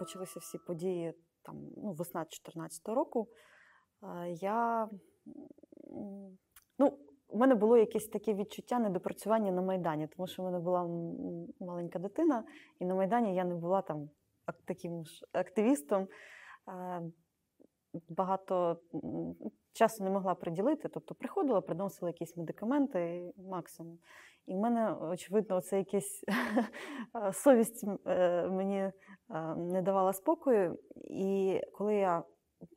[0.00, 3.28] почалися всі події там, ну, весна 2014 року,
[4.28, 4.88] я
[6.78, 6.98] ну,
[7.28, 10.88] у мене було якесь таке відчуття недопрацювання на Майдані, тому що в мене була
[11.60, 12.44] маленька дитина,
[12.78, 14.10] і на Майдані я не була там
[14.64, 16.08] таким ж активістом.
[18.08, 18.80] Багато
[19.72, 23.98] часу не могла приділити, тобто приходила, приносила якісь медикаменти максимум.
[24.46, 26.24] І в мене, очевидно, це якась
[27.32, 28.92] совість е, мені
[29.56, 30.78] не давала спокою.
[31.10, 32.22] І коли я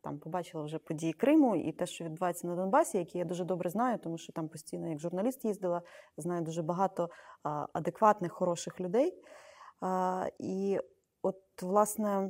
[0.03, 3.69] там побачила вже події Криму і те, що відбувається на Донбасі, які я дуже добре
[3.69, 5.81] знаю, тому що там постійно, як журналіст, їздила,
[6.17, 7.09] знаю дуже багато
[7.73, 9.23] адекватних, хороших людей.
[10.39, 10.79] І
[11.21, 12.29] от, власне,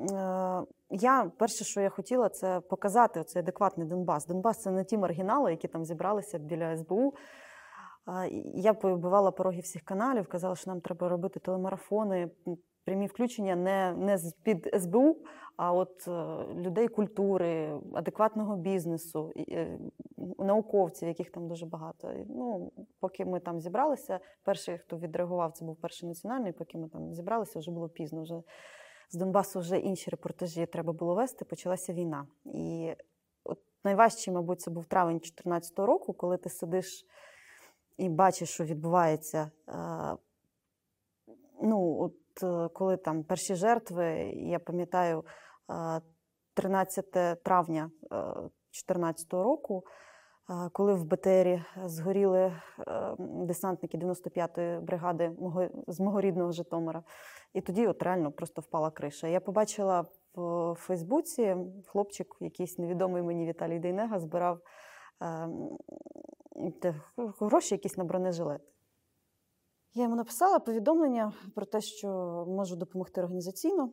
[0.00, 4.26] е, я перше, що я хотіла, це показати цей адекватний Донбас.
[4.26, 7.14] Донбас це не ті маргінали, які там зібралися біля СБУ.
[8.54, 12.30] Я побивала пороги всіх каналів, казала, що нам треба робити телемарафони,
[12.84, 15.16] прямі включення не не під СБУ,
[15.56, 19.78] а от е, людей культури, адекватного бізнесу, е,
[20.38, 22.14] науковців, яких там дуже багато.
[22.28, 26.52] Ну, Поки ми там зібралися, перший, хто відреагував, це був перший національний.
[26.52, 28.22] Поки ми там зібралися, вже було пізно.
[28.22, 28.42] Вже
[29.10, 31.44] з Донбасу вже інші репортажі треба було вести.
[31.44, 32.26] Почалася війна.
[32.44, 32.92] І
[33.44, 37.06] от найважчий, мабуть, це був травень 2014 року, коли ти сидиш
[37.96, 39.50] і бачиш, що відбувається.
[41.62, 45.24] Ну, от е, коли там перші жертви, я пам'ятаю,
[46.54, 49.84] 13 травня 2014 року,
[50.72, 52.54] коли в БТРі згоріли е,
[53.18, 55.32] десантники 95-ї бригади
[55.86, 57.02] з мого рідного Житомира.
[57.54, 59.28] І тоді от реально просто впала криша.
[59.28, 61.56] Я побачила в Фейсбуці
[61.86, 64.58] хлопчик, якийсь невідомий мені Віталій Дейнега, збирав
[67.40, 68.60] гроші якісь на бронежилет.
[69.94, 72.08] Я йому написала повідомлення про те, що
[72.48, 73.92] можу допомогти організаційно.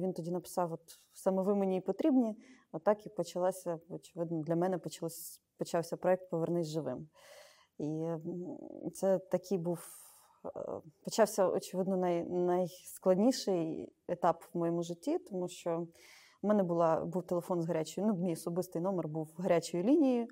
[0.00, 0.80] Він тоді написав: от
[1.12, 2.36] саме ви мені і потрібні.
[2.72, 7.08] Отак і почалася, очевидно, для мене почалось, почався проєкт Повернись живим.
[7.78, 9.78] І це такий був,
[10.46, 10.50] е,
[11.04, 15.86] почався, очевидно, най, найскладніший етап в моєму житті, тому що
[16.42, 20.28] в мене була, був телефон з гарячою, ну, мій особистий номер був гарячою лінією.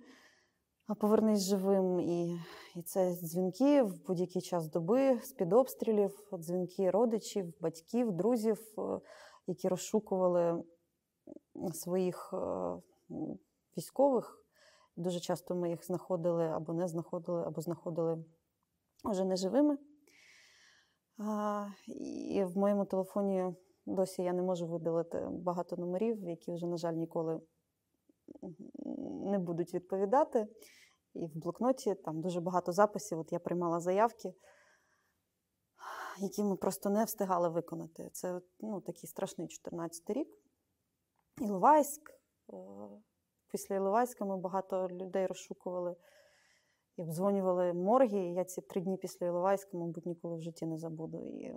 [0.86, 2.00] Повернись живим.
[2.00, 2.40] І
[2.76, 9.00] і це дзвінки в будь-який час доби, з-під обстрілів, дзвінки родичів, батьків, друзів, е,
[9.46, 10.64] які розшукували
[11.72, 12.76] своїх е,
[13.76, 14.38] військових.
[14.96, 18.24] Дуже часто ми їх знаходили або не знаходили, або знаходили
[19.04, 19.78] вже неживими.
[21.86, 23.54] І в моєму телефоні
[23.86, 27.40] досі я не можу видалити багато номерів, які вже, на жаль, ніколи
[29.12, 30.48] не будуть відповідати.
[31.14, 33.18] І в блокноті там дуже багато записів.
[33.18, 34.34] От я приймала заявки,
[36.18, 38.10] які ми просто не встигали виконати.
[38.12, 40.28] Це ну, такий страшний 14 рік.
[41.40, 42.10] Іловайськ.
[42.10, 42.56] Е,
[43.50, 45.96] після Іловайська ми багато людей розшукували
[46.96, 48.18] і обдзвонювали морги.
[48.18, 51.28] І я ці три дні після Іловайська, мабуть, ніколи в житті не забуду.
[51.28, 51.54] І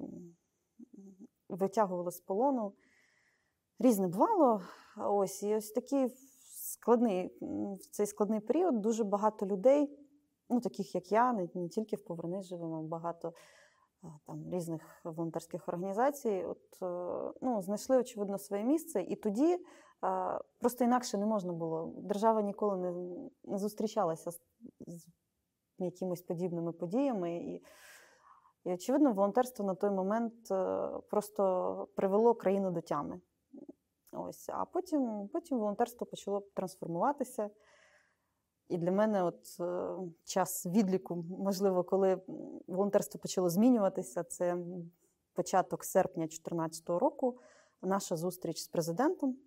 [1.49, 2.73] витягували з полону.
[3.79, 4.61] Різне бувало.
[4.97, 6.09] Ось і ось такий
[6.75, 7.38] складний
[7.75, 10.00] в цей складний період дуже багато людей,
[10.50, 13.34] ну таких як я, не, не тільки в Повернись живемо, багато
[14.25, 19.58] там різних волонтерських організацій, от е, ну, знайшли очевидно своє місце, і тоді
[20.59, 21.94] просто інакше не можна було.
[21.97, 22.91] Держава ніколи не,
[23.44, 24.41] не зустрічалася з,
[24.88, 25.08] з
[25.78, 27.38] якимись подібними подіями.
[27.38, 27.64] І,
[28.64, 33.22] і, очевидно, волонтерство на той момент е, просто привело країну до тями.
[34.18, 37.50] Ось, А потім потім волонтерство почало трансформуватися.
[38.70, 42.22] І для мене от е, час відліку, можливо, коли
[42.68, 44.58] волонтерство почало змінюватися, це
[45.34, 47.40] початок серпня 2014 року,
[47.81, 49.38] наша зустріч з президентом,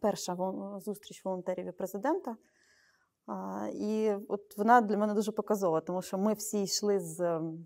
[0.00, 0.36] перша
[0.80, 2.36] зустріч волонтерів і президента.
[3.74, 7.16] І от вона для мене дуже показова, тому що ми всі йшли з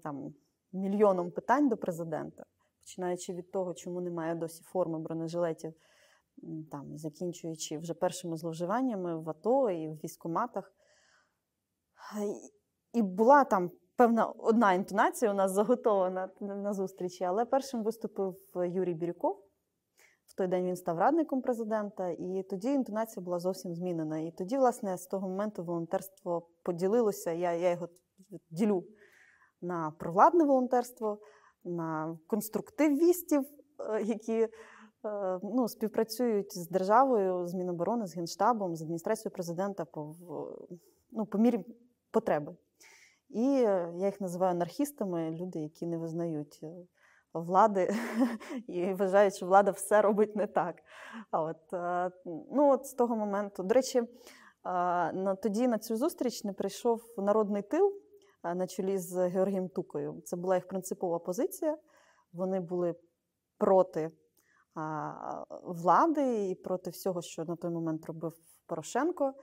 [0.02, 0.34] там,
[0.72, 2.44] мільйоном питань до президента,
[2.80, 5.74] починаючи від того, чому немає досі форми бронежилетів
[6.70, 10.72] там, закінчуючи вже першими зловживаннями в АТО і в військоматах.
[12.92, 18.94] І була там певна одна інтонація у нас заготована на зустрічі, але першим виступив Юрій
[18.94, 19.40] Бірюков.
[20.26, 24.18] В той день він став радником президента, і тоді інтонація була зовсім змінена.
[24.18, 27.32] І тоді, власне, з того моменту волонтерство поділилося.
[27.32, 27.88] Я я його
[28.50, 28.84] ділю
[29.60, 31.18] на провладне волонтерство,
[31.64, 33.44] на конструктивістів,
[33.78, 34.48] е, які
[35.42, 40.14] ну, співпрацюють з державою, з Міноборони, з Генштабом, з адміністрацією президента по
[41.10, 41.64] ну, по мірі
[42.10, 42.56] потреби.
[43.28, 46.68] І я їх називаю анархістами, люди, які не визнають е,
[47.34, 47.94] влади
[48.66, 50.76] і вважають, що влада все робить не так.
[51.30, 52.10] А от, е,
[52.52, 57.62] ну, от з того моменту, до речі, е, тоді на цю зустріч не прийшов народний
[57.62, 57.92] тил
[58.44, 60.22] е, на чолі з Георгієм Тукою.
[60.24, 61.78] Це була їх принципова позиція.
[62.32, 62.94] Вони були
[63.58, 64.10] проти
[65.62, 68.32] влади і проти всього, що на той момент робив
[68.66, 69.34] Порошенко.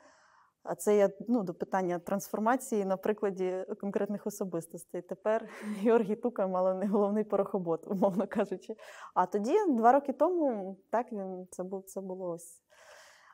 [0.64, 5.02] А це я ну, до питання трансформації на прикладі конкретних особистостей.
[5.02, 8.76] Тепер Георгій Тука мала не головний порохобот, умовно кажучи.
[9.14, 12.62] А тоді, два роки тому, так він це було це було ось.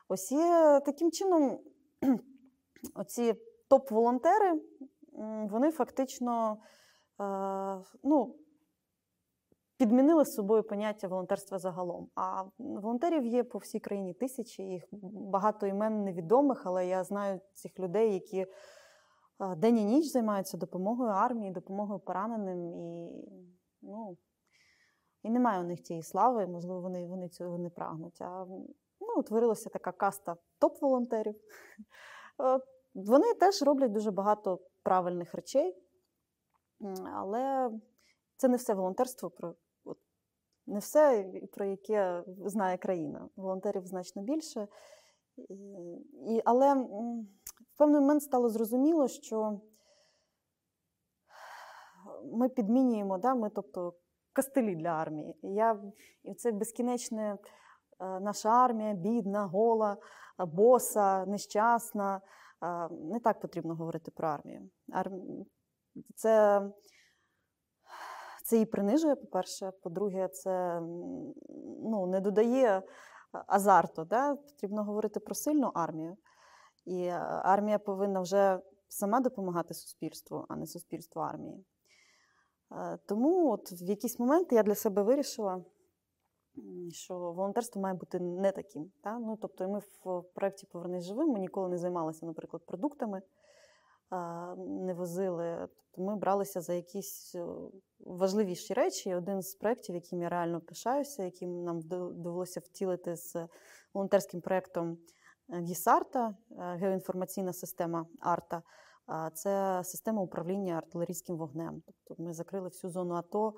[0.08, 1.60] Ось є таким чином,
[2.94, 3.34] оці
[3.70, 4.60] топ-волонтери,
[5.50, 6.58] вони фактично
[8.02, 8.36] ну,
[9.78, 12.08] підмінили з собою поняття волонтерства загалом.
[12.14, 17.78] А волонтерів є по всій країні тисячі, їх багато імен невідомих, але я знаю цих
[17.78, 18.46] людей, які
[19.56, 22.66] день і ніч займаються допомогою армії, допомогою пораненим.
[22.66, 23.10] І
[23.82, 24.16] ну,
[25.22, 28.22] і немає у них тієї слави, можливо, вони вони цього не прагнуть.
[28.22, 28.46] А
[29.00, 31.34] ну, утворилася така каста топ-волонтерів.
[32.94, 35.76] Вони теж роблять дуже багато правильних речей,
[37.14, 37.70] але
[38.36, 39.54] це не все волонтерство, про
[40.68, 43.28] не все, про яке знає країна.
[43.36, 44.68] Волонтерів значно більше.
[46.28, 49.60] І, Але в певний момент стало зрозуміло, що
[52.32, 53.94] ми підмінюємо, да, ми, тобто,
[54.32, 55.34] кастелі для армії.
[55.42, 55.82] Я,
[56.22, 57.38] і це безкінечне
[58.00, 59.96] е, наша армія, бідна, гола,
[60.38, 62.20] боса, нещасна.
[62.90, 64.68] Не так потрібно говорити про армію.
[66.14, 66.62] Це
[68.48, 69.72] це її принижує, по-перше.
[69.82, 70.80] По-друге, це
[71.82, 72.82] ну, не додає
[73.46, 74.04] азарту.
[74.04, 74.34] Да?
[74.34, 76.16] Потрібно говорити про сильну армію.
[76.84, 77.12] І е,
[77.42, 81.64] армія повинна вже сама допомагати суспільству, а не суспільству армії.
[82.72, 85.64] Е, тому от в якийсь момент я для себе вирішила,
[86.90, 88.92] що волонтерство має бути не таким.
[89.04, 89.18] Да?
[89.18, 93.22] Ну, Тобто, ми в проєкті Повернись живим ми ніколи не займалися, наприклад, продуктами
[94.56, 95.68] не возили.
[95.98, 97.46] Тобто ми бралися за якісь е,
[98.00, 99.14] важливіші речі.
[99.14, 103.36] Один з проєктів, яким я реально пишаюся, яким нам довелося втілити з
[103.94, 104.98] волонтерським проєктом
[105.48, 108.62] ГІСАРТа, е, геоінформаційна система Арта.
[109.34, 111.82] Це система управління артилерійським вогнем.
[111.86, 113.54] Тобто ми закрили всю зону АТО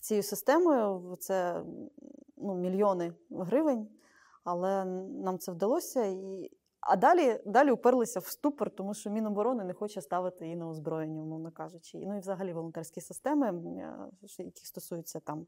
[0.00, 1.16] цією системою.
[1.20, 1.64] Це
[2.36, 3.88] ну, мільйони гривень,
[4.44, 6.16] але нам це вдалося.
[6.80, 11.22] А далі далі уперлися в ступор, тому що Міноборони не хоче ставити її на озброєння,
[11.22, 11.98] умовно кажучи.
[11.98, 13.62] Ну і взагалі волонтерські системи,
[14.38, 15.46] які стосуються там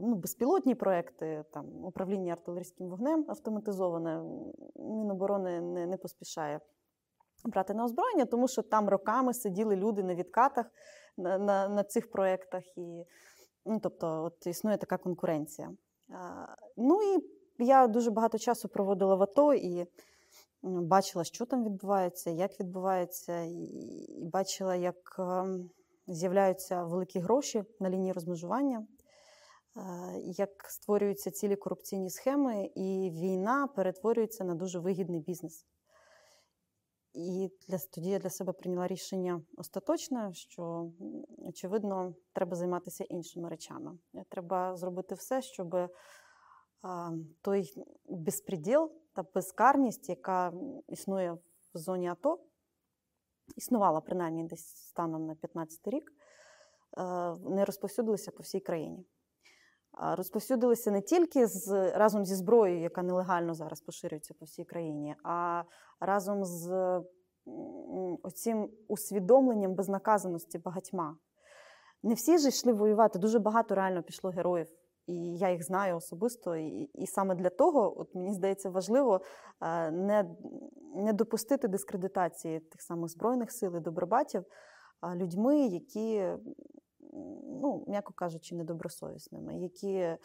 [0.00, 4.22] ну, безпілотні проекти, там управління артилерійським вогнем автоматизоване.
[4.76, 6.60] Міноборони не, не поспішає
[7.44, 10.66] брати на озброєння, тому що там роками сиділи люди на відкатах
[11.16, 12.78] на на, на цих проєктах.
[12.78, 13.04] І,
[13.66, 15.70] ну, Тобто, от існує така конкуренція.
[16.76, 17.18] Ну і
[17.64, 19.86] я дуже багато часу проводила в АТО і
[20.62, 25.70] бачила, що там відбувається, як відбувається, і бачила, як ем,
[26.06, 28.86] з'являються великі гроші на лінії розмежування,
[29.76, 29.82] е,
[30.18, 35.66] як створюються цілі корупційні схеми, і війна перетворюється на дуже вигідний бізнес.
[37.14, 40.90] І для, тоді я для себе прийняла рішення остаточне, що,
[41.38, 43.98] очевидно, треба займатися іншими речами.
[44.28, 45.90] Треба зробити все, щоб
[47.42, 47.74] той
[48.08, 50.52] безпреділ, та безкарність, яка
[50.88, 51.32] існує
[51.74, 52.40] в зоні АТО,
[53.56, 56.12] існувала принаймні десь станом на 15 рік,
[57.50, 59.06] не розповсюдилися по всій країні.
[59.98, 65.64] Розповсюдилися не тільки з, разом зі зброєю, яка нелегально зараз поширюється по всій країні, а
[66.00, 66.70] разом з
[68.22, 71.16] оцим усвідомленням безнаказаності багатьма.
[72.02, 74.68] Не всі ж йшли воювати, дуже багато реально пішло героїв
[75.06, 76.56] і я їх знаю особисто.
[76.56, 79.20] І і саме для того, от мені здається, важливо
[79.60, 80.36] е, не
[80.94, 84.44] не допустити дискредитації тих самих збройних сил і добробатів
[85.14, 86.24] людьми, які,
[87.62, 90.16] ну, м'яко кажучи, недобросовісними, які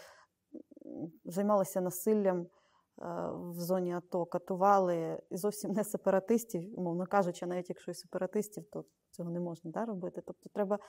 [1.25, 2.47] займалися насиллям.
[3.01, 8.63] Е, в зоні АТО катували і зовсім не сепаратистів, умовно кажучи, навіть якщо і сепаратистів,
[8.71, 10.21] то цього не можна да, робити.
[10.25, 10.79] Тобто треба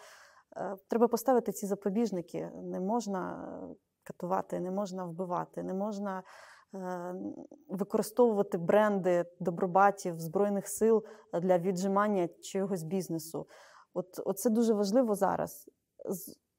[0.89, 2.51] треба поставити ці запобіжники.
[2.55, 3.49] Не можна
[4.05, 6.23] катувати, не можна вбивати, не можна
[6.75, 7.15] е,
[7.69, 13.47] використовувати бренди добробатів Збройних сил для віджимання чогось бізнесу.
[13.95, 15.71] От, це дуже важливо зараз.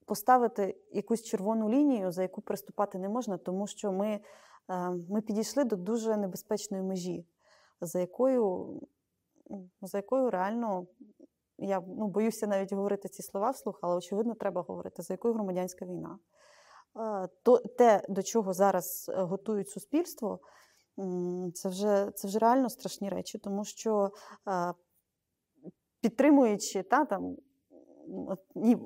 [0.06, 4.22] Поставити якусь червону лінію, за яку приступати не можна, тому що ми е,
[5.10, 7.26] ми підійшли до дуже небезпечної межі,
[7.82, 8.74] за якою
[9.82, 10.88] за якою реально
[11.62, 15.86] я ну, боюся навіть говорити ці слова вслух, але очевидно, треба говорити, за якою громадянська
[15.86, 16.20] війна.
[17.44, 20.40] То те, до чого зараз готують суспільство,
[21.54, 24.12] це вже це вже реально страшні речі, тому що
[26.02, 27.38] підтримуючи та, там,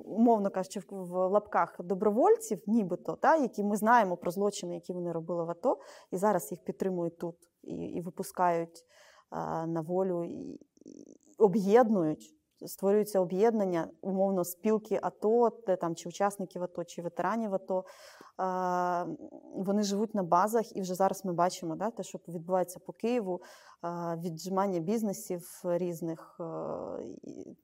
[0.04, 5.44] умовно кажучи, в лапках добровольців, нібито, та, які ми знаємо про злочини, які вони робили
[5.44, 5.78] в АТО,
[6.10, 8.84] і зараз їх підтримують тут і і випускають
[9.66, 10.60] на волю, і
[11.38, 12.34] об'єднують.
[12.66, 17.84] Створюються об'єднання, умовно, спілки АТО, де там чи учасників АТО, чи ветеранів АТО.
[19.56, 23.42] Вони живуть на базах, і вже зараз ми бачимо да, те, що відбувається по Києву,
[24.16, 26.36] віджимання бізнесів різних.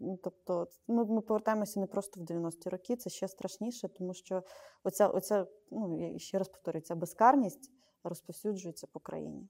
[0.00, 4.42] Ну, тобто, ми, ми повертаємося не просто в 90-ті роки, це ще страшніше, тому що
[4.84, 7.72] оця, оця ну ще раз повторюю, ця безкарність
[8.04, 9.48] розповсюджується по країні.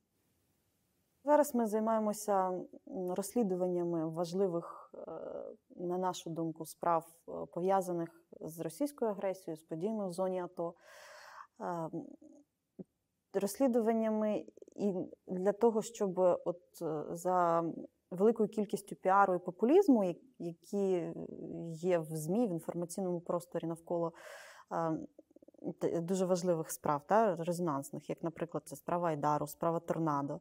[1.24, 5.10] Зараз ми займаємося розслідуваннями важливих, е,
[5.76, 8.08] на нашу думку, справ е, пов'язаних
[8.40, 10.74] з російською агресією, з подіями в зоні АТО.
[11.60, 11.90] Ем,
[13.34, 14.44] розслідуваннями
[14.76, 14.94] і
[15.26, 17.64] для того, щоб от е, за
[18.10, 21.12] великою кількістю піару і популізму, які
[21.68, 24.12] є в ЗМІ, в інформаційному просторі навколо
[26.02, 30.40] дуже важливих справ, та, резонансних, як, наприклад, це справа Айдару, справа Торнадо, е,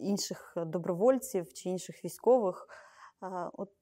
[0.00, 2.66] інших добровольців чи інших військових,
[3.22, 3.72] е, от,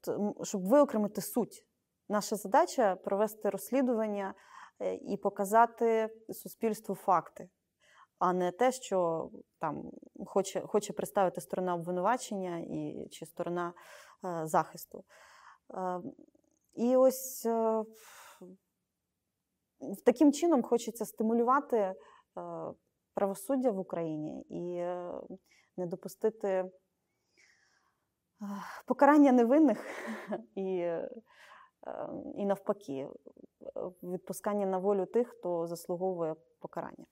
[0.43, 1.67] щоб виокремити суть.
[2.09, 4.35] Наша задача провести розслідування.
[4.81, 7.49] Е, і показати суспільству факти,
[8.19, 9.91] а не те, що там
[10.27, 13.73] хоче хоче представити сторона обвинувачення і, чи сторона
[14.25, 15.05] е, захисту.
[15.75, 16.01] Е,
[16.75, 17.85] і ось е,
[20.05, 21.95] таким чином хочеться стимулювати е,
[23.15, 25.13] правосуддя в Україні і е,
[25.79, 26.71] не допустити
[28.87, 29.87] покарання невинних
[30.55, 30.91] і
[31.87, 33.09] Ем, і навпаки, е,
[34.03, 37.07] відпускання на волю тих, хто заслуговує покарання.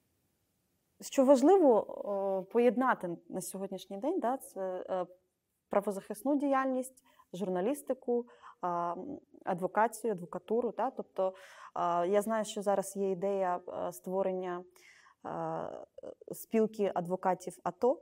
[1.01, 5.07] Що важливо поєднати на сьогоднішній день, да, це е,
[5.69, 8.27] правозахисну діяльність, журналістику,
[9.45, 10.73] адвокацію, адвокатуру.
[10.77, 10.91] Да?
[10.91, 11.35] Тобто
[12.09, 14.65] я знаю, що зараз є ідея е, створення
[16.33, 18.01] спілки адвокатів АТО,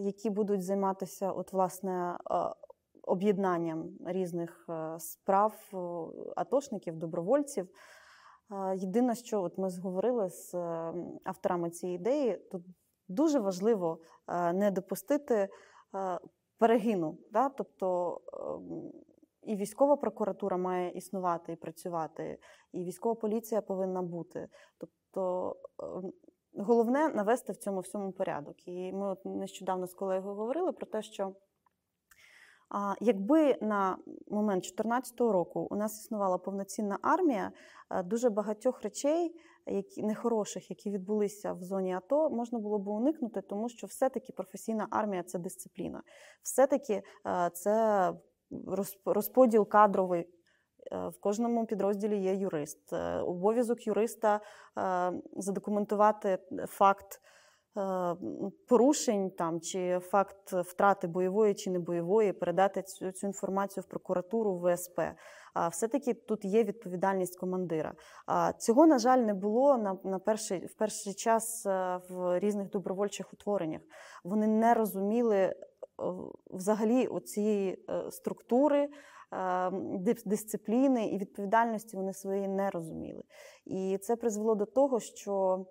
[0.00, 2.18] які будуть займатися от, власне,
[3.08, 5.76] об'єднанням різних е, справ е,
[6.36, 7.68] атошників, добровольців.
[8.76, 10.92] Єдине, що от ми зговорили з е,
[11.24, 12.62] авторами цієї ідеї, тут
[13.08, 13.98] дуже важливо
[14.54, 15.48] не допустити
[16.58, 17.18] перегину.
[17.30, 17.48] Да?
[17.48, 18.92] Тобто ем,
[19.42, 22.38] і військова прокуратура має існувати і працювати,
[22.72, 24.48] і військова поліція повинна бути.
[24.78, 26.12] Тобто ем,
[26.58, 28.68] головне навести в цьому всьому порядок.
[28.68, 31.34] І ми от нещодавно з колегою говорили про те, що.
[33.00, 33.96] Якби на
[34.30, 37.52] момент 2014 року у нас існувала повноцінна армія,
[37.90, 39.34] е, дуже багатьох речей,
[39.66, 44.86] які нехороших, які відбулися в зоні АТО, можна було б уникнути, тому що все-таки професійна
[44.90, 46.02] армія це дисципліна,
[46.42, 48.12] все-таки е, це
[49.04, 50.26] розподіл кадровий.
[50.92, 52.92] Е, в кожному підрозділі є юрист.
[53.22, 54.40] Обов'язок юриста
[55.36, 57.20] задокументувати факт
[57.78, 58.16] Е,
[58.68, 64.54] порушень там чи факт втрати бойової чи не бойової, передати цю, цю інформацію в прокуратуру
[64.54, 65.00] в ВСП.
[65.54, 67.94] А все-таки тут є відповідальність командира.
[68.26, 72.70] А цього, на жаль, не було на на перший в перший час е, в різних
[72.70, 73.80] добровольчих утвореннях.
[74.24, 75.54] Вони не розуміли е,
[76.50, 78.88] взагалі цієї структури.
[80.24, 83.22] Дисципліни і відповідальності вони свої не розуміли.
[83.64, 85.66] І це призвело до того, що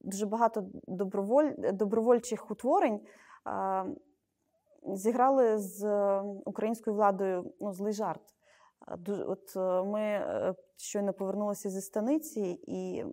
[0.00, 3.00] дуже багато доброволь, добровольчих утворень
[4.82, 5.86] зіграли з
[6.44, 8.22] українською владою ну, злий жарт.
[9.08, 13.04] От е, Ми е, щойно повернулися зі станиці, і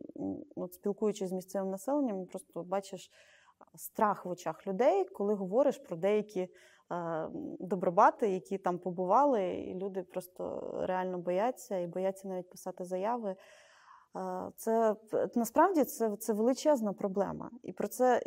[0.55, 3.11] от спілкуючись з місцевим населенням, просто бачиш
[3.75, 6.47] страх в очах людей, коли говориш про деякі
[7.59, 13.35] добробати, які там побували, і люди просто реально бояться і бояться навіть писати заяви.
[14.55, 14.95] Це
[15.35, 17.51] насправді це це величезна проблема.
[17.63, 18.21] І про це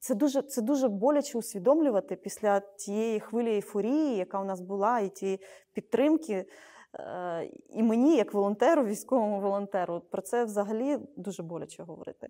[0.00, 5.08] це дуже це дуже боляче усвідомлювати після тієї хвилі ейфорії, яка у нас була, і
[5.08, 5.40] тієї
[5.72, 6.46] підтримки.
[6.94, 12.28] Е, і мені, як волонтеру, військовому волонтеру, про це взагалі дуже боляче говорити.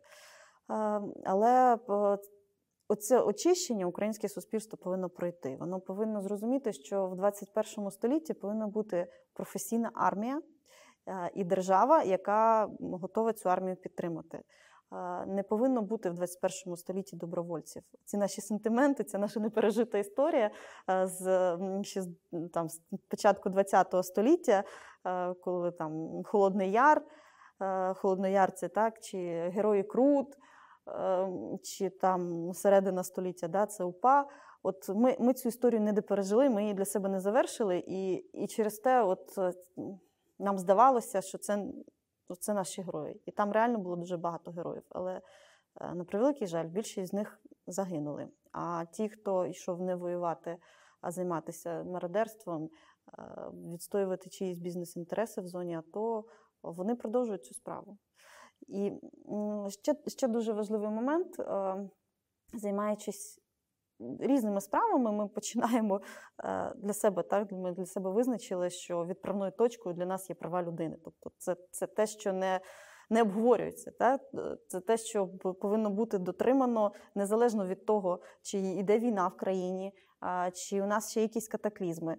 [1.25, 1.78] Але
[2.90, 5.56] оце очищення українське суспільство повинно пройти.
[5.61, 10.40] Воно повинно зрозуміти, що в 21 столітті повинна бути професійна армія.
[11.09, 14.42] Е, і держава, яка готова цю армію підтримати.
[15.26, 17.82] не повинно бути в 21 столітті добровольців.
[18.04, 20.50] Ці наші сентименти, це наша непережита історія
[21.04, 22.02] з ще
[22.52, 24.64] там, з початку ХХ століття,
[25.40, 27.02] коли там Холодний Яр,
[27.94, 29.18] Холодний Яр це так, чи
[29.54, 30.37] Герої Крут,
[31.62, 34.26] чи там середина століття, да, це УПА.
[34.62, 38.47] От ми ми цю історію не допережили, ми її для себе не завершили, і і
[38.47, 39.38] через те, от
[40.38, 41.66] нам здавалося, що це
[42.40, 43.20] це наші герої.
[43.26, 44.82] І там реально було дуже багато героїв.
[44.88, 45.20] Але,
[45.80, 48.28] е, на превеликий жаль, більшість з них загинули.
[48.52, 50.56] А ті, хто йшов не воювати,
[51.00, 52.70] а займатися мародерством,
[53.18, 53.23] е,
[53.73, 56.25] відстоювати чиїсь бізнес-інтереси в зоні АТО,
[56.62, 57.99] вони продовжують цю справу.
[58.70, 58.92] І
[59.68, 61.76] ще, ще дуже важливий момент, е,
[62.54, 63.40] займаючись
[64.20, 66.00] різними справами ми починаємо
[66.44, 67.52] е, для себе так.
[67.52, 70.96] Ми для себе визначили, що відправною точкою для нас є права людини.
[71.04, 72.60] Тобто, це це те, що не
[73.12, 73.90] не обговорюється.
[73.90, 74.20] Так?
[74.66, 75.26] Це те, що
[75.60, 79.92] повинно бути дотримано незалежно від того, чи йде війна в країні,
[80.54, 82.16] чи у нас ще якісь катаклізми.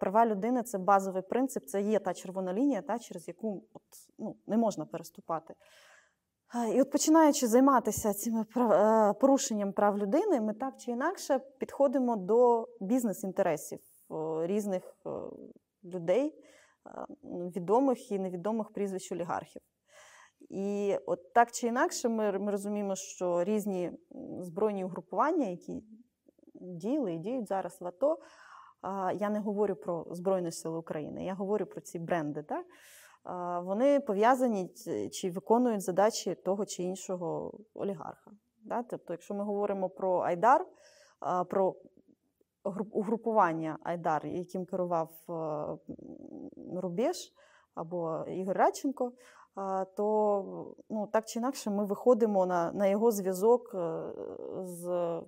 [0.00, 3.82] Права людини це базовий принцип, це є та червона лінія, та, через яку от,
[4.18, 5.54] ну, не можна переступати.
[6.74, 12.68] І от починаючи займатися цими е, порушенням прав людини, ми так чи інакше підходимо до
[12.80, 13.78] бізнес-інтересів
[14.42, 14.96] різних
[15.84, 16.44] людей,
[17.56, 19.62] відомих і невідомих прізвищ олігархів.
[20.50, 23.92] І от так чи інакше, ми, ми розуміємо, що різні
[24.40, 25.82] збройні угрупування, які
[26.54, 28.18] діяли і діють зараз в АТО,
[29.14, 32.42] я не говорю про Збройні Сили України, я говорю про ці бренди.
[32.42, 32.66] Так?
[33.62, 34.68] Вони пов'язані
[35.12, 38.30] чи виконують задачі того чи іншого олігарха.
[38.90, 40.66] Тобто, якщо ми говоримо про Айдар,
[41.48, 41.74] про
[42.92, 45.10] угрупування Айдар, яким керував
[46.76, 47.32] Рубеж
[47.74, 49.12] або Ігор Радченко,
[49.96, 54.12] то ну, так чи інакше ми виходимо на на його зв'язок е,
[54.62, 55.22] з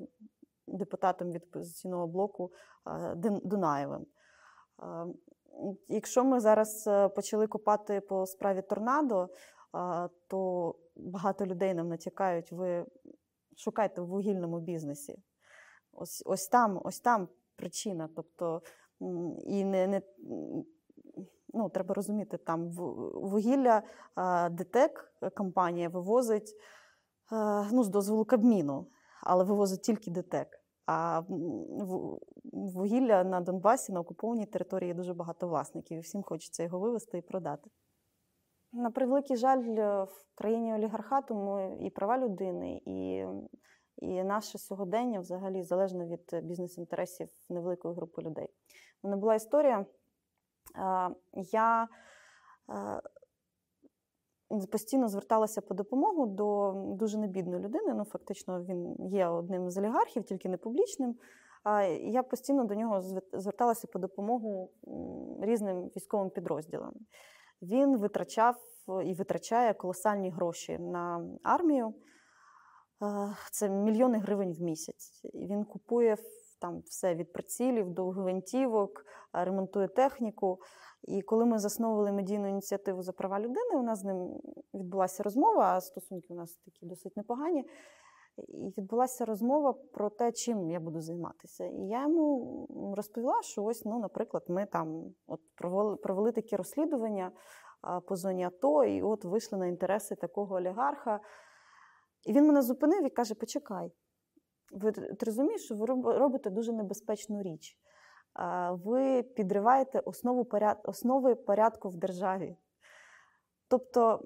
[0.66, 2.52] депутатом від опозиційного блоку
[3.44, 4.06] Дунаєвим.
[5.88, 9.28] Якщо ми зараз е, почали копати по справі торнадо,
[10.28, 12.86] то багато людей нам натякають, ви
[13.56, 15.23] шукайте в вугільному бізнесі.
[15.92, 18.08] Ось ось там ось там причина.
[18.16, 18.62] Тобто,
[19.44, 20.02] і не, не
[21.54, 22.70] ну, треба розуміти, там
[23.14, 23.82] вугілля
[24.50, 26.56] ДТЕК компанія вивозить
[27.73, 28.86] ну, з дозволу Кабміну,
[29.23, 30.59] але вивозить тільки ДТЕК.
[30.92, 31.22] А
[32.52, 37.22] вугілля на Донбасі на окупованій території дуже багато власників, і всім хочеться його вивезти і
[37.22, 37.70] продати.
[38.72, 39.62] На превеликий жаль,
[40.04, 43.26] в країні олігархату ми і права людини, і
[43.96, 48.48] і наше сьогодення взагалі залежно від бізнес-інтересів невеликої групи людей.
[49.02, 49.86] У мене була історія.
[51.52, 51.88] Я
[54.71, 57.95] постійно зверталася по допомогу до дуже небідної людини.
[57.95, 61.17] Ну, фактично, він є одним з олігархів, тільки не публічним.
[61.65, 63.00] А я постійно до нього
[63.32, 64.71] зверталася по допомогу
[65.41, 66.93] різним військовим підрозділам.
[67.63, 68.56] Він витрачав
[69.04, 71.95] і витрачає колосальні гроші на армію.
[73.52, 75.21] Це мільйони гривень в місяць.
[75.34, 76.17] Він купує
[76.60, 80.58] там все від прицілів до гвинтівок, ремонтує техніку.
[81.02, 84.41] І коли ми засновували медійну ініціативу за права людини, у нас з ним
[84.75, 87.65] відбулася розмова, а стосунки у нас такі досить непогані.
[88.36, 91.65] І відбулася розмова про те, чим я буду займатися.
[91.65, 97.32] І я йому розповіла, що ось, ну, наприклад, ми там от провели, провели такі розслідування
[98.08, 101.21] по зоні АТО, і от вийшли на інтереси такого олігарха.
[102.26, 103.93] І він мене зупинив і каже: Почекай,
[104.73, 105.86] ви ти розумієш, що ви
[106.19, 107.78] робите дуже небезпечну річ
[108.71, 110.80] ви підриваєте основу поряд...
[110.84, 112.56] основи порядку в державі.
[113.69, 114.21] Тобто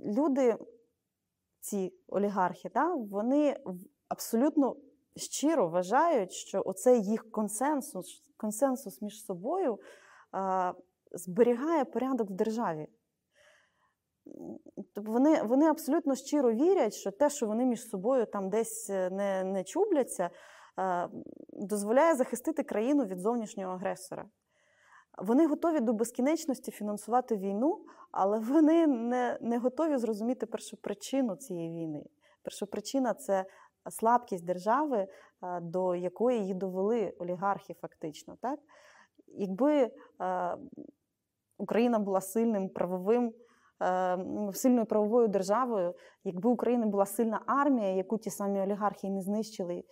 [0.00, 0.56] люди,
[1.60, 3.56] ці олігархи, да, вони
[4.08, 4.76] абсолютно
[5.16, 9.78] щиро вважають, що оцей їх консенсус консенсус між собою
[11.12, 12.88] зберігає порядок в державі.
[14.94, 19.10] Тобто вони вони абсолютно щиро вірять, що те, що вони між собою там десь е,
[19.10, 20.30] не не чубляться,
[21.52, 24.24] дозволяє захистити країну від зовнішнього агресора.
[25.18, 31.70] Вони готові до безкінечності фінансувати війну, але вони не не готові зрозуміти першу причину цієї
[31.70, 32.04] війни.
[32.42, 33.44] Перша причина це
[33.90, 38.36] слабкість держави, е, до якої її довели олігархи, фактично.
[38.40, 38.60] Так?
[39.26, 39.90] Якби е,
[41.58, 43.34] Україна була сильним правовим
[44.52, 45.94] сильною правовою державою,
[46.24, 49.84] якби Україна була сильна армія, яку ті самі олігархи не знищили,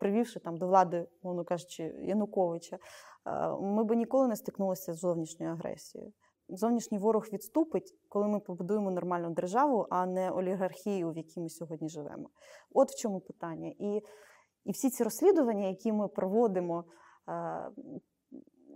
[0.00, 2.80] привівши там до влади, мовно кажучи, Януковича, е,
[3.60, 6.12] ми б ніколи не стикнулися з зовнішньою агресією.
[6.48, 11.88] зовнішній ворог відступить, коли ми побудуємо нормальну державу, а не олігархію, в якій ми сьогодні
[11.88, 12.28] живемо.
[12.74, 13.72] От в чому питання.
[13.78, 14.02] І,
[14.64, 16.84] і всі ці розслідування, які ми проводимо,
[17.28, 17.70] е,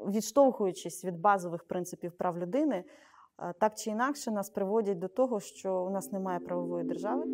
[0.09, 2.85] відштовхуючись від базових принципів прав людини, е,
[3.59, 7.24] так чи інакше нас приводять до того, що у нас немає правової держави.